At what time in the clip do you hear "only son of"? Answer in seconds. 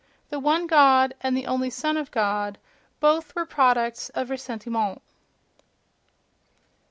1.45-2.09